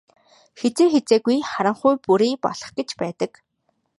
Хэзээ 0.59 0.87
хэзээгүй 0.93 1.37
харанхуй 1.51 1.95
бүрий 2.05 2.35
болох 2.43 2.69
гэж 2.77 2.89
байдаг. 3.01 3.31